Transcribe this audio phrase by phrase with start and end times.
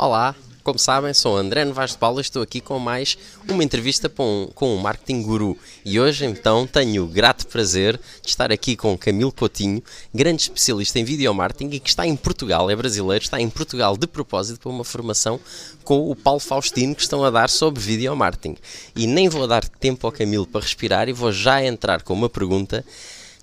[0.00, 0.32] Olá,
[0.62, 3.18] como sabem, sou André Novaes de Paula e estou aqui com mais
[3.48, 5.58] uma entrevista com, com um marketing guru.
[5.84, 9.82] E hoje, então, tenho o grato prazer de estar aqui com Camilo Coutinho,
[10.14, 13.96] grande especialista em video marketing e que está em Portugal, é brasileiro, está em Portugal
[13.96, 15.40] de propósito para uma formação
[15.82, 18.56] com o Paulo Faustino que estão a dar sobre video marketing.
[18.94, 22.28] E nem vou dar tempo ao Camilo para respirar e vou já entrar com uma
[22.28, 22.84] pergunta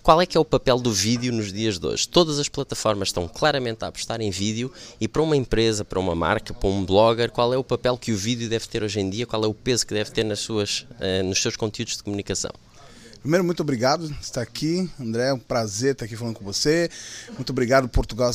[0.05, 2.07] qual é que é o papel do vídeo nos dias de hoje?
[2.07, 6.13] Todas as plataformas estão claramente a apostar em vídeo e para uma empresa, para uma
[6.13, 9.09] marca, para um blogger, qual é o papel que o vídeo deve ter hoje em
[9.09, 9.25] dia?
[9.25, 12.51] Qual é o peso que deve ter nas suas, uh, nos seus conteúdos de comunicação?
[13.19, 15.29] Primeiro, muito obrigado por estar aqui, André.
[15.29, 16.87] É um prazer estar aqui falando com você.
[17.33, 18.31] Muito obrigado, Portugal,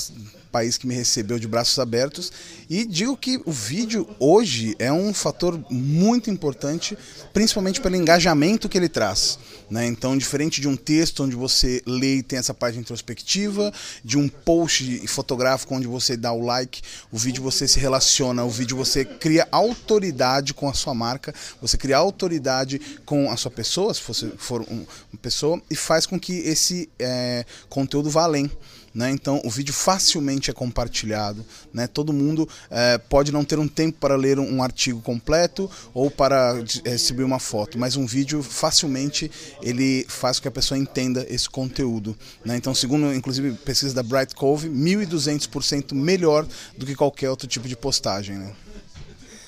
[0.50, 2.32] país que me recebeu de braços abertos.
[2.68, 6.96] E digo que o vídeo hoje é um fator muito importante,
[7.32, 9.38] principalmente pelo engajamento que ele traz.
[9.70, 9.86] Né?
[9.86, 13.72] Então, diferente de um texto onde você lê e tem essa parte introspectiva,
[14.04, 16.82] de um post fotográfico onde você dá o like,
[17.12, 21.32] o vídeo você se relaciona, o vídeo você cria autoridade com a sua marca,
[21.62, 24.86] você cria autoridade com a sua pessoa, se você for uma
[25.22, 28.50] pessoa, e faz com que esse é, conteúdo vá além.
[28.92, 29.10] Né?
[29.10, 31.44] Então o vídeo facilmente é compartilhado.
[31.72, 31.86] Né?
[31.86, 36.56] Todo mundo é, pode não ter um tempo para ler um artigo completo ou para
[36.84, 39.30] é, receber uma foto, mas um vídeo facilmente
[39.62, 42.16] ele faz com que a pessoa entenda esse conteúdo.
[42.44, 42.56] Né?
[42.56, 47.76] Então, segundo inclusive pesquisa da Bright Cove, 1.200% melhor do que qualquer outro tipo de
[47.76, 48.38] postagem.
[48.38, 48.52] Né?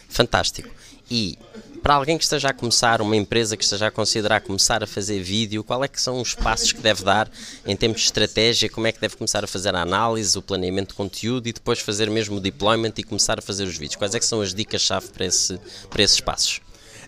[0.08, 0.68] Fantástico.
[1.10, 1.36] E
[1.82, 5.20] para alguém que esteja a começar, uma empresa que esteja a considerar começar a fazer
[5.20, 7.28] vídeo, qual é que são os passos que deve dar
[7.66, 10.90] em termos de estratégia, como é que deve começar a fazer a análise, o planeamento
[10.90, 13.96] de conteúdo e depois fazer mesmo o deployment e começar a fazer os vídeos?
[13.96, 15.58] Quais é que são as dicas-chave para, esse,
[15.90, 16.60] para esses passos?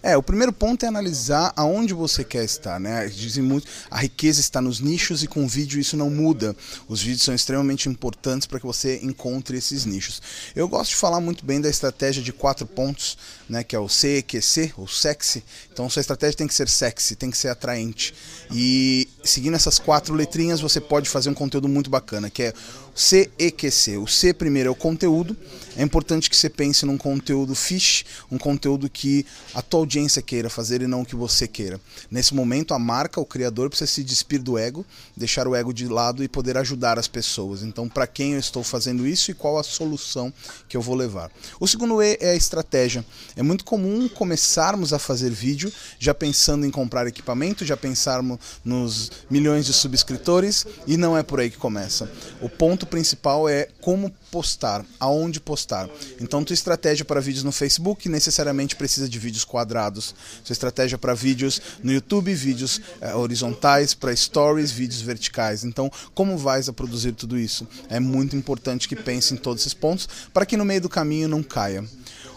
[0.06, 3.06] É, o primeiro ponto é analisar aonde você quer estar, né?
[3.06, 6.55] Dizem muito, a riqueza está nos nichos e com vídeo isso não muda.
[6.86, 10.20] Os vídeos são extremamente importantes para que você encontre esses nichos.
[10.55, 13.16] Eu gosto de falar muito bem da estratégia de quatro pontos,
[13.48, 13.65] né?
[13.65, 15.42] Que é o CEQC, ou sexy.
[15.72, 18.15] Então sua estratégia tem que ser sexy, tem que ser atraente.
[18.53, 22.53] E seguindo essas quatro letrinhas, você pode fazer um conteúdo muito bacana, que é
[22.94, 23.99] CEQC.
[23.99, 25.37] O C primeiro é o conteúdo.
[25.77, 30.49] É importante que você pense num conteúdo fish, um conteúdo que a tua audiência queira
[30.49, 31.81] fazer e não o que você queira.
[32.09, 35.88] Nesse momento, a marca, o criador, precisa se despir do ego, deixar o ego de
[35.88, 37.65] lado e poder ajudar as pessoas.
[37.65, 40.33] Então, para quem eu estou fazendo isso e qual a solução
[40.69, 41.31] que eu vou levar.
[41.59, 43.04] O segundo E é a estratégia.
[43.34, 49.10] É muito comum começarmos a fazer vídeo já pensando em comprar equipamento, já pensarmos nos
[49.28, 52.09] milhões de subscritores e não é por aí que começa.
[52.41, 55.89] O ponto principal é como postar, aonde postar.
[56.21, 60.15] Então, tua estratégia para vídeos no Facebook necessariamente precisa de vídeos quadrados.
[60.43, 65.65] Sua estratégia para vídeos no YouTube, vídeos é, horizontais, para stories, vídeos verticais.
[65.65, 67.67] Então, como vais a produzir tudo isso?
[67.89, 71.28] É muito importante que pense em todos esses pontos para que no meio do caminho
[71.28, 71.84] não caia.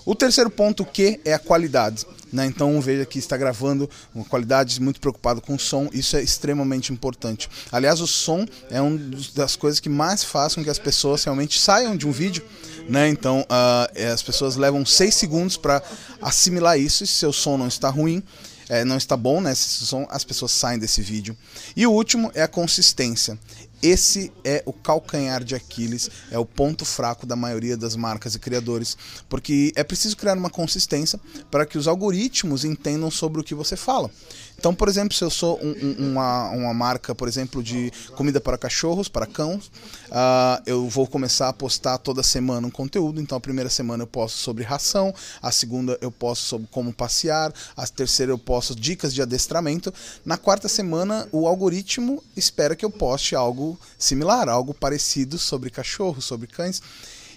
[0.06, 2.06] O terceiro ponto que é a qualidade.
[2.32, 2.46] Né?
[2.46, 6.92] Então veja que está gravando uma qualidade muito preocupado com o som, isso é extremamente
[6.92, 7.50] importante.
[7.72, 9.00] Aliás, o som é uma
[9.36, 12.44] das coisas que mais faz com que as pessoas realmente saiam de um vídeo.
[12.90, 13.10] Né?
[13.10, 15.82] Então uh, as pessoas levam seis segundos para
[16.22, 17.06] assimilar isso.
[17.06, 18.24] Se seu som não está ruim,
[18.70, 19.52] é, não está bom, né?
[19.52, 21.38] Esse som, as pessoas saem desse vídeo.
[21.76, 23.38] E o último é a consistência.
[23.82, 28.40] Esse é o calcanhar de Aquiles, é o ponto fraco da maioria das marcas e
[28.40, 28.98] criadores,
[29.30, 31.20] porque é preciso criar uma consistência
[31.52, 34.10] para que os algoritmos entendam sobre o que você fala.
[34.58, 38.42] Então, por exemplo, se eu sou um, um, uma, uma marca, por exemplo, de comida
[38.42, 39.68] para cachorros, para cães,
[40.08, 43.22] uh, eu vou começar a postar toda semana um conteúdo.
[43.22, 47.54] Então, a primeira semana eu posto sobre ração, a segunda eu posto sobre como passear,
[47.76, 49.94] a terceira eu posto dicas de adestramento.
[50.26, 56.26] Na quarta semana, o algoritmo espera que eu poste algo similar, algo parecido sobre cachorros,
[56.26, 56.82] sobre cães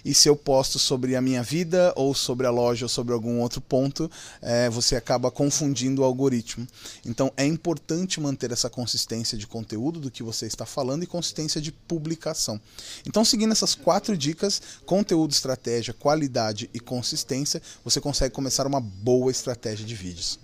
[0.03, 3.39] e se eu posto sobre a minha vida ou sobre a loja ou sobre algum
[3.39, 4.09] outro ponto,
[4.41, 6.67] é, você acaba confundindo o algoritmo.
[7.05, 11.61] Então é importante manter essa consistência de conteúdo do que você está falando e consistência
[11.61, 12.59] de publicação.
[13.05, 19.31] Então, seguindo essas quatro dicas, conteúdo, estratégia, qualidade e consistência, você consegue começar uma boa
[19.31, 20.39] estratégia de vídeos.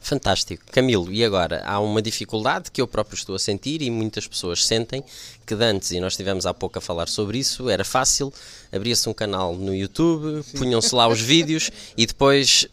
[0.00, 0.64] Fantástico.
[0.70, 1.62] Camilo, e agora?
[1.66, 5.04] Há uma dificuldade que eu próprio estou a sentir e muitas pessoas sentem
[5.44, 8.32] que antes, e nós estivemos há pouco a falar sobre isso, era fácil,
[8.72, 12.68] abria-se um canal no YouTube, punham-se lá os vídeos e depois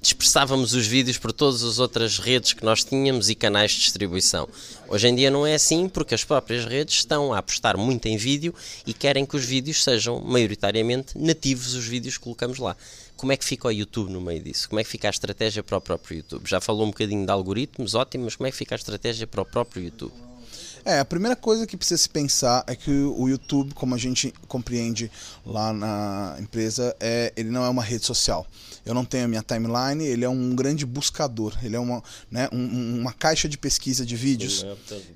[0.00, 4.48] dispersávamos os vídeos por todas as outras redes que nós tínhamos e canais de distribuição.
[4.88, 8.16] Hoje em dia não é assim porque as próprias redes estão a apostar muito em
[8.16, 8.54] vídeo
[8.86, 12.76] e querem que os vídeos sejam maioritariamente nativos os vídeos que colocamos lá.
[13.18, 14.68] Como é que fica o YouTube no meio disso?
[14.68, 16.48] Como é que fica a estratégia para o próprio YouTube?
[16.48, 19.42] Já falou um bocadinho de algoritmos, ótimo, mas como é que fica a estratégia para
[19.42, 20.27] o próprio YouTube?
[20.84, 24.32] É, a primeira coisa que precisa se pensar é que o YouTube, como a gente
[24.46, 25.10] compreende
[25.44, 28.46] lá na empresa, é, ele não é uma rede social.
[28.84, 32.48] Eu não tenho a minha timeline, ele é um grande buscador, ele é uma, né,
[32.52, 34.64] um, uma caixa de pesquisa de vídeos.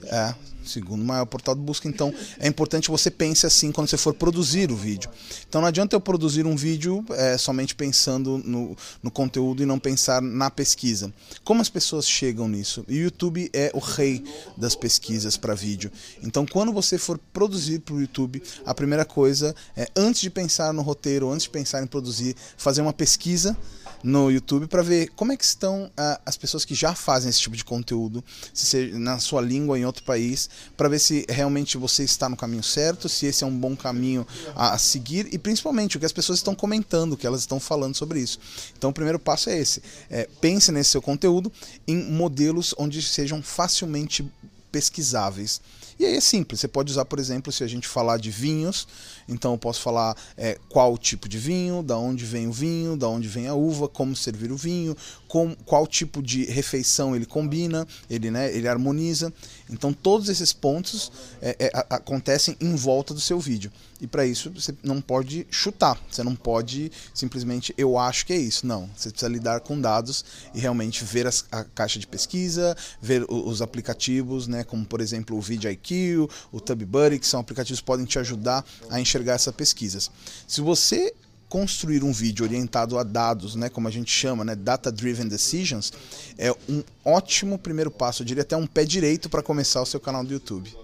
[0.04, 1.88] É, segundo maior portal de busca.
[1.88, 5.10] Então é importante você pense assim quando você for produzir o vídeo.
[5.48, 9.78] Então não adianta eu produzir um vídeo é, somente pensando no, no conteúdo e não
[9.78, 11.12] pensar na pesquisa.
[11.44, 12.84] Como as pessoas chegam nisso?
[12.88, 14.24] E o YouTube é o rei
[14.56, 15.90] das pesquisas para vídeo.
[16.22, 20.72] Então quando você for produzir para o YouTube, a primeira coisa é antes de pensar
[20.72, 23.56] no roteiro, antes de pensar em produzir, fazer uma pesquisa
[24.02, 27.40] no YouTube para ver como é que estão uh, as pessoas que já fazem esse
[27.40, 28.22] tipo de conteúdo,
[28.52, 32.62] se na sua língua em outro país, para ver se realmente você está no caminho
[32.62, 36.12] certo, se esse é um bom caminho a, a, seguir e principalmente o que as
[36.12, 38.38] pessoas estão comentando, o que elas estão falando sobre isso.
[38.76, 41.52] Então o primeiro passo é esse: é, pense nesse seu conteúdo
[41.86, 44.28] em modelos onde sejam facilmente
[44.72, 45.60] pesquisáveis.
[45.98, 48.88] E aí é simples, você pode usar, por exemplo, se a gente falar de vinhos,
[49.28, 53.06] então eu posso falar é, qual tipo de vinho, da onde vem o vinho, da
[53.06, 54.96] onde vem a uva, como servir o vinho,
[55.28, 59.32] com, qual tipo de refeição ele combina, ele, né, ele harmoniza.
[59.70, 63.70] Então todos esses pontos é, é, acontecem em volta do seu vídeo.
[64.02, 68.36] E para isso você não pode chutar, você não pode simplesmente eu acho que é
[68.36, 68.66] isso.
[68.66, 73.24] Não, você precisa lidar com dados e realmente ver as, a caixa de pesquisa, ver
[73.28, 78.04] os aplicativos, né, como por exemplo o VidIQ, o TubBuddy, que são aplicativos que podem
[78.04, 80.10] te ajudar a enxergar essas pesquisas.
[80.48, 81.14] Se você
[81.48, 85.92] construir um vídeo orientado a dados, né, como a gente chama, né, data driven decisions,
[86.36, 90.00] é um ótimo primeiro passo, eu diria até um pé direito para começar o seu
[90.00, 90.74] canal do YouTube.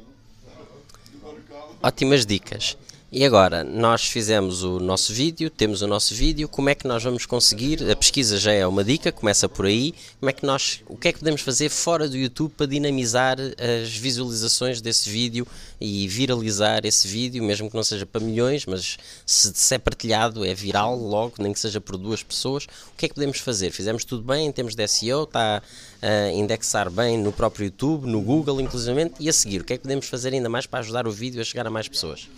[1.83, 2.77] Ótimas dicas.
[3.11, 7.03] E agora, nós fizemos o nosso vídeo, temos o nosso vídeo, como é que nós
[7.03, 7.91] vamos conseguir?
[7.91, 9.95] A pesquisa já é uma dica, começa por aí.
[10.21, 13.39] Como é que nós, o que é que podemos fazer fora do YouTube para dinamizar
[13.41, 15.47] as visualizações desse vídeo
[15.81, 20.45] e viralizar esse vídeo, mesmo que não seja para milhões, mas se, se é partilhado
[20.45, 22.65] é viral logo, nem que seja por duas pessoas.
[22.93, 23.71] O que é que podemos fazer?
[23.71, 25.63] Fizemos tudo bem em termos de SEO, está
[26.01, 29.77] a indexar bem no próprio YouTube, no Google, inclusivamente, e a seguir, o que é
[29.77, 32.29] que podemos fazer ainda mais para ajudar o vídeo a chegar a mais pessoas?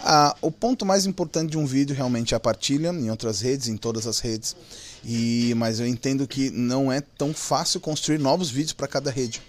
[0.00, 3.68] Ah, o ponto mais importante de um vídeo realmente é a partilha em outras redes,
[3.68, 4.56] em todas as redes.
[5.04, 9.42] E, mas eu entendo que não é tão fácil construir novos vídeos para cada rede.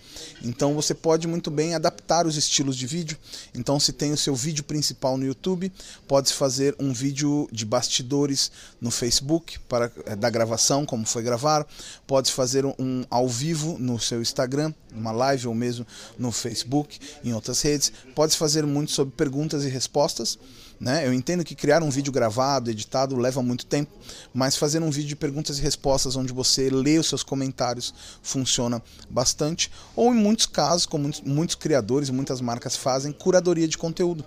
[0.44, 3.18] Então você pode muito bem adaptar os estilos de vídeo.
[3.54, 5.72] Então se tem o seu vídeo principal no YouTube,
[6.08, 11.66] pode fazer um vídeo de bastidores no Facebook para é, da gravação, como foi gravar.
[12.08, 15.86] Pode fazer um ao vivo no seu Instagram, uma live ou mesmo
[16.18, 17.92] no Facebook, em outras redes.
[18.16, 20.38] Pode fazer muito sobre perguntas e respostas.
[20.82, 21.06] Né?
[21.06, 23.92] Eu entendo que criar um vídeo gravado, editado, leva muito tempo,
[24.34, 27.94] mas fazer um vídeo de perguntas e respostas onde você lê os seus comentários
[28.24, 29.72] funciona bastante.
[29.96, 34.26] Ou em muitos casos, como muitos, muitos criadores e muitas marcas fazem, curadoria de conteúdo.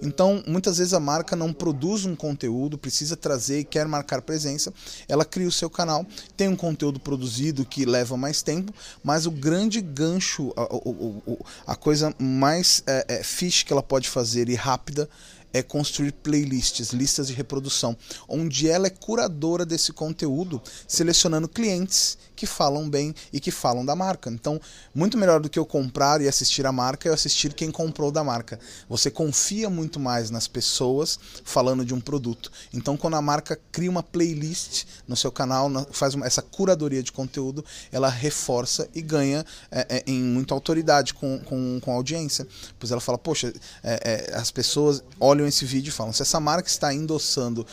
[0.00, 4.72] Então, muitas vezes a marca não produz um conteúdo, precisa trazer e quer marcar presença,
[5.08, 8.72] ela cria o seu canal, tem um conteúdo produzido que leva mais tempo,
[9.02, 14.08] mas o grande gancho, a, a, a coisa mais é, é, fish que ela pode
[14.08, 15.08] fazer e rápida
[15.52, 17.96] é construir playlists, listas de reprodução,
[18.28, 23.96] onde ela é curadora desse conteúdo, selecionando clientes que falam bem e que falam da
[23.96, 24.30] marca.
[24.30, 24.60] Então,
[24.94, 28.12] muito melhor do que eu comprar e assistir a marca, é eu assistir quem comprou
[28.12, 28.60] da marca.
[28.88, 32.52] Você confia muito mais nas pessoas falando de um produto.
[32.74, 37.10] Então, quando a marca cria uma playlist no seu canal, faz uma, essa curadoria de
[37.10, 42.46] conteúdo, ela reforça e ganha é, é, em muita autoridade com, com, com a audiência.
[42.78, 46.38] Pois ela fala, poxa, é, é as pessoas olham esse vídeo e falam, se essa
[46.38, 47.66] marca está endossando,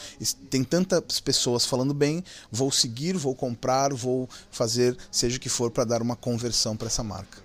[0.49, 5.69] tem tantas pessoas falando bem, vou seguir, vou comprar, vou fazer seja o que for
[5.69, 7.43] para dar uma conversão para essa marca.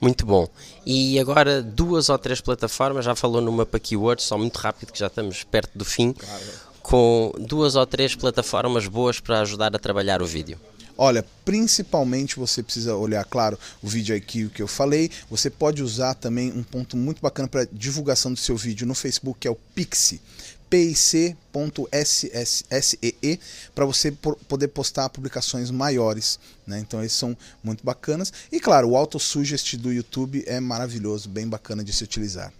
[0.00, 0.48] Muito bom.
[0.84, 4.98] E agora duas ou três plataformas, já falou numa para keywords, só muito rápido que
[4.98, 6.14] já estamos perto do fim,
[6.82, 10.58] com duas ou três plataformas boas para ajudar a trabalhar o vídeo.
[10.96, 15.10] Olha, principalmente você precisa olhar, claro, o vídeo aqui que eu falei.
[15.28, 19.40] Você pode usar também um ponto muito bacana para divulgação do seu vídeo no Facebook,
[19.40, 20.20] que é o Pixie
[20.74, 21.36] pic.see
[23.74, 24.10] para você
[24.48, 26.40] poder postar publicações maiores.
[26.66, 26.80] Né?
[26.80, 28.32] Então eles são muito bacanas.
[28.50, 32.52] E claro, o AutoSuggest do YouTube é maravilhoso, bem bacana de se utilizar.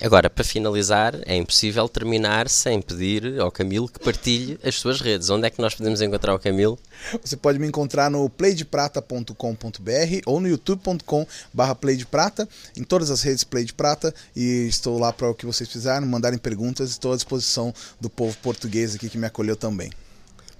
[0.00, 5.30] Agora, para finalizar, é impossível terminar sem pedir ao Camilo que partilhe as suas redes.
[5.30, 6.78] Onde é que nós podemos encontrar o Camilo?
[7.22, 13.44] Você pode me encontrar no playdeprata.com.br ou no youtube.com barra playdeprata, em todas as redes
[13.44, 17.16] Play de Prata, e estou lá para o que vocês precisarem, mandarem perguntas, estou à
[17.16, 19.90] disposição do povo português aqui que me acolheu também.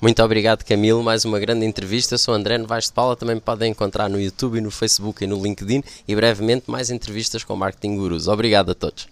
[0.00, 1.02] Muito obrigado, Camilo.
[1.02, 2.14] Mais uma grande entrevista.
[2.14, 3.16] Eu sou André Novaes de Paula.
[3.16, 5.82] Também me podem encontrar no YouTube, no Facebook e no LinkedIn.
[6.06, 8.28] E brevemente mais entrevistas com Marketing Gurus.
[8.28, 9.08] Obrigado a todos.